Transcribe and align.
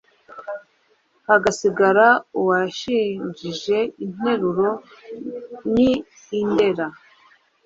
hagasigara 1.27 2.07
uwahishije 2.39 3.77
inturire 4.03 4.71
n’ 5.73 5.75
indera: 6.39 6.87